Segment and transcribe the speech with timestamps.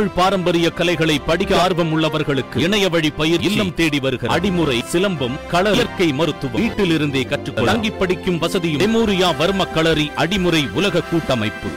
[0.00, 5.70] தமிழ் பாரம்பரிய கலைகளை படிக்க ஆர்வம் உள்ளவர்களுக்கு இணைய வழி பயிர் இல்லம் தேடி வருகிற அடிமுறை சிலம்பம் கள
[5.70, 6.60] இயற்கை மருத்துவம்.
[6.60, 11.68] வீட்டில் இருந்தே கற்றுக்கொள்ள தங்கி படிக்கும் வசதியும் மெமோரியா வர்ம களரி அடிமுறை உலக கூட்டமைப்பு.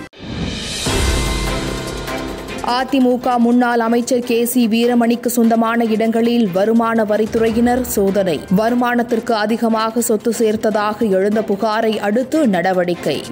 [2.68, 8.40] அதிமுக முன்னாள் அமைச்சர் கே சி வீரமணிக்கு சொந்தமான இடங்களில் வருமான வரித்துறையினர் சோதனை.
[8.58, 13.24] வருமானத்திற்கு அதிகமாக சொத்து சேர்த்ததாக எழுந்த புகாரை அடுத்து நடவடிக்கை.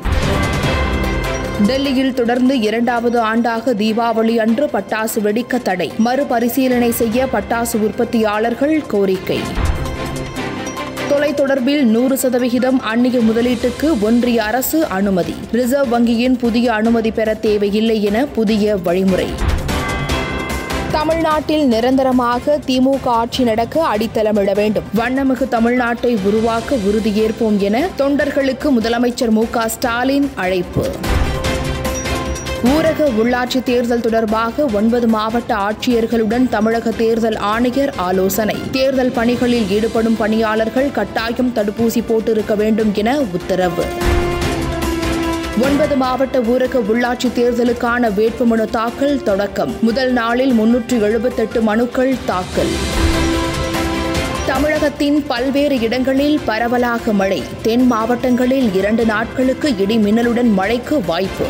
[1.66, 5.92] டெல்லியில் தொடர்ந்து இரண்டாவது ஆண்டாக தீபாவளி அன்று பட்டாசு வெடிக்க தடை.
[5.98, 9.40] மறுபரிசீலனை செய்ய பட்டாசு உற்பத்தியாளர்கள் கோரிக்கை.
[11.10, 15.36] தொலைத்தொடர்பில் நூறு சதவிகிதம் அந்நிய முதலீட்டுக்கு ஒன்றிய அரசு அனுமதி.
[15.52, 19.30] ரிசர்வ் வங்கியின் புதிய அனுமதி பெற தேவையில்லை என புதிய வழிமுறை.
[20.92, 24.84] தமிழ்நாட்டில் நிரந்தரமாக திமுக ஆட்சி நடக்க அடித்தளமிட வேண்டும்.
[24.96, 30.86] வண்ணமிகு தமிழ்நாட்டை உருவாக்க உறுதியேற்போம் என தொண்டர்களுக்கு முதலமைச்சர் மு க ஸ்டாலின் அழைப்பு.
[32.64, 38.56] ஊரக உள்ளாட்சி தேர்தல் தொடர்பாக ஒன்பது மாவட்ட ஆட்சியர்களுடன் தமிழக தேர்தல் ஆணையர் ஆலோசனை.
[38.72, 43.86] தேர்தல் பணிகளில் ஈடுபடும் பணியாளர்கள் கட்டாயம் தடுப்பூசி போட்டிருக்க வேண்டும் என உத்தரவு.
[45.62, 49.76] ஒன்பது மாவட்ட ஊரக உள்ளாட்சி தேர்தலுக்கான வேட்புமனு தாக்கல் தொடக்கம்.
[49.82, 52.74] முதல் நாளில் முன்னூற்று எழுபத்தெட்டு மனுக்கள் தாக்கல்.
[54.46, 57.44] தமிழகத்தின் பல்வேறு இடங்களில் பரவலாக மழை.
[57.62, 61.46] தென் மாவட்டங்களில் இரண்டு நாட்களுக்கு இடி மின்னலுடன் மழைக்கு வாய்ப்பு.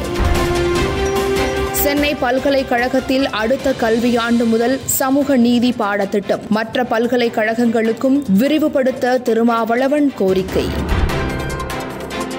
[1.84, 6.40] சென்னை பல்கலைக்கழகத்தில் அடுத்த கல்வியாண்டு முதல் சமூக நீதி பாடத்திட்டம்.
[6.50, 10.66] மற்ற பல்கலைக்கழகங்களுக்கும் விரிவுபடுத்த திருமாவளவன் கோரிக்கை.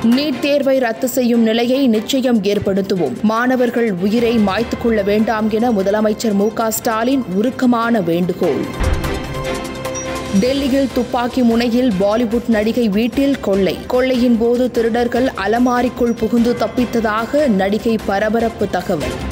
[0.02, 3.20] நீட் தேர்வை ரத்து செய்யும் நிலையை நிச்சயம் ஏற்படுத்துவோம்.
[3.22, 8.90] மாணவர்கள் உயிரை மாய்த்துக் கொள்ள வேண்டாம் என முதலமைச்சர் மு ஸ்டாலின் உருக்கமான வேண்டுகோள்.
[10.40, 13.78] டெல்லியில் துப்பாக்கி முனையில் பாலிவுட் நடிகை வீட்டில் கொள்ளை.
[13.86, 19.30] கொள்ளையின் போது திருடர்கள் அலமாரிக்குள் புகுந்து தப்பித்ததாக நடிகை பரபரப்பு தகவல்.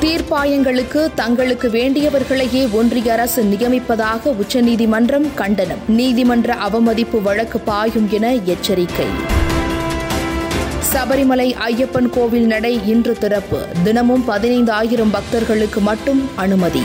[0.00, 5.78] தீர்ப்பாயங்களுக்கு தங்களுக்கு வேண்டியவர்களையே ஒன்றிய அரசு நியமிப்பதாக உச்சநீதிமன்றம் கண்டனம்.
[5.88, 9.06] நீதிமன்ற அவமதிப்பு வழக்கு பாயும் என எச்சரிக்கை.
[10.92, 13.64] சபரிமலை ஐயப்பன் கோவில் நடை இன்று திறப்பு.
[13.84, 16.82] தினமும் பதினைந்து ஆயிரம் பக்தர்களுக்கு மட்டும் அனுமதி.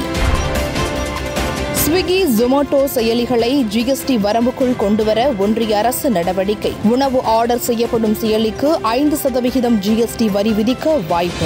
[1.85, 6.73] ஸ்விக்கி ஜொமேட்டோ செயலிகளை ஜிஎஸ்டி வரம்புக்குள் கொண்டுவர ஒன்றிய அரசு நடவடிக்கை.
[6.83, 11.45] உணவு ஆர்டர் செய்யப்படும் செயலிக்கு ஐந்து சதவிகிதம் ஜிஎஸ்டி வரி விதிக்க வாய்ப்பு.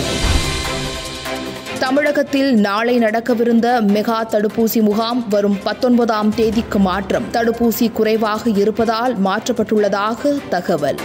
[1.80, 7.24] தமிழகத்தில் நாளை நடக்கவிருந்த மெகா தடுப்பூசி முகாம் வரும் பத்தொன்பதாம் தேதிக்கு மாற்றம்.
[7.32, 10.96] தடுப்பூசி குறைவாக இருப்பதால் மாற்றப்பட்டுள்ளதாக தகவல்.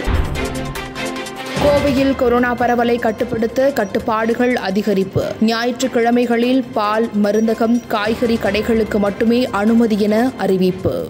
[1.63, 5.23] கோவையில் கொரோனா பரவலை கட்டுப்படுத்த கட்டுப்பாடுகள் அதிகரிப்பு.
[5.41, 11.09] ஞாயிற்றுக்கிழமைகளில் பால் மருந்தகம் காய்கறி கடைகளுக்கு மட்டுமே அனுமதி என அறிவிப்பு.